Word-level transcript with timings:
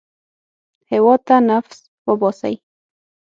هېواد 0.91 1.19
ته 1.27 1.35
نفس 1.49 1.77
وباسئ 2.07 2.55